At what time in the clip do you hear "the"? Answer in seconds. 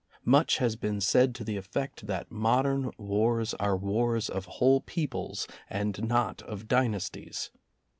1.43-1.57